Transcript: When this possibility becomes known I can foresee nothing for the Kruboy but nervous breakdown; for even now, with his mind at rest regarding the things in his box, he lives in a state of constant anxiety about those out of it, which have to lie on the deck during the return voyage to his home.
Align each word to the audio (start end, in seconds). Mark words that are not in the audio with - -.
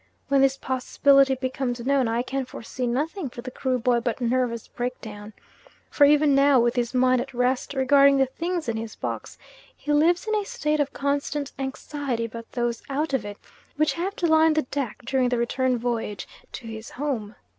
When 0.29 0.41
this 0.41 0.57
possibility 0.57 1.35
becomes 1.35 1.85
known 1.85 2.07
I 2.07 2.23
can 2.23 2.43
foresee 2.45 2.87
nothing 2.87 3.29
for 3.29 3.43
the 3.43 3.51
Kruboy 3.51 3.99
but 4.03 4.19
nervous 4.19 4.67
breakdown; 4.67 5.33
for 5.91 6.05
even 6.05 6.33
now, 6.33 6.59
with 6.59 6.75
his 6.75 6.95
mind 6.95 7.21
at 7.21 7.35
rest 7.35 7.75
regarding 7.75 8.17
the 8.17 8.25
things 8.25 8.67
in 8.67 8.77
his 8.77 8.95
box, 8.95 9.37
he 9.77 9.93
lives 9.93 10.25
in 10.25 10.33
a 10.33 10.43
state 10.43 10.79
of 10.79 10.91
constant 10.91 11.51
anxiety 11.59 12.25
about 12.25 12.51
those 12.53 12.81
out 12.89 13.13
of 13.13 13.25
it, 13.25 13.37
which 13.75 13.93
have 13.93 14.15
to 14.15 14.25
lie 14.25 14.47
on 14.47 14.53
the 14.53 14.63
deck 14.63 15.03
during 15.05 15.29
the 15.29 15.37
return 15.37 15.77
voyage 15.77 16.27
to 16.53 16.65
his 16.65 16.89
home. 16.89 17.35